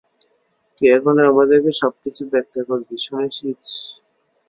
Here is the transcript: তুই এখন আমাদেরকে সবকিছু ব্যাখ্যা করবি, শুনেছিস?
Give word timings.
তুই 0.73 0.97
এখন 0.97 1.15
আমাদেরকে 1.29 1.71
সবকিছু 1.81 2.21
ব্যাখ্যা 2.31 2.61
করবি, 2.69 2.95
শুনেছিস? 3.05 3.69